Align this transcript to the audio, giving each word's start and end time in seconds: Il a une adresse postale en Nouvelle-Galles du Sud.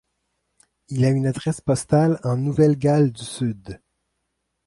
Il 0.89 1.05
a 1.05 1.09
une 1.09 1.27
adresse 1.27 1.61
postale 1.61 2.19
en 2.23 2.35
Nouvelle-Galles 2.35 3.11
du 3.11 3.23
Sud. 3.23 3.79